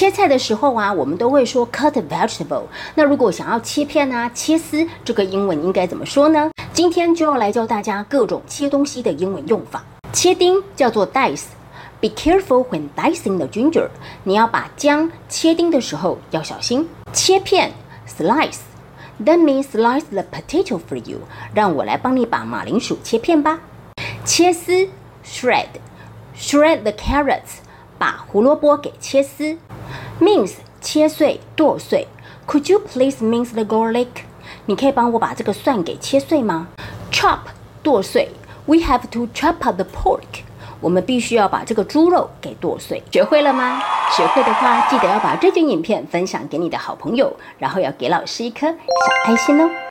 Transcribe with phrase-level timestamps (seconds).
[0.00, 2.62] 切菜的时候啊，我们都会说 cut vegetable。
[2.94, 6.50] 那如果想要切片啊、切丝，这个英文应该怎么说呢？
[6.72, 9.84] 今天就要来教大家各种切东西的英文用法。
[10.10, 11.48] 切丁叫做 dice。
[12.00, 13.90] Be careful when dicing the ginger。
[14.24, 16.88] 你要把姜切丁的时候要小心。
[17.12, 17.72] 切片
[18.08, 18.60] slice。
[19.22, 21.18] Let me slice the potato for you。
[21.52, 23.60] 让我来帮你把马铃薯切片吧。
[24.24, 24.88] 切丝
[25.22, 25.66] shred。
[26.34, 27.60] Shred the carrots。
[27.98, 29.58] 把胡萝卜给切丝。
[30.20, 32.06] Mince 切碎剁碎。
[32.46, 34.08] Could you please mince the garlic？
[34.66, 36.68] 你可以帮我把这个蒜给切碎吗
[37.10, 37.38] ？Chop
[37.82, 38.28] 剁碎。
[38.66, 40.42] We have to chop up the pork。
[40.80, 43.02] 我们必须要把这个猪肉给剁碎。
[43.10, 43.80] 学会了吗？
[44.14, 48.76] 学会的话，记得要把这卷影片分享给你的好朋友，然后要给老师一颗小
[49.24, 49.70] 爱心哦。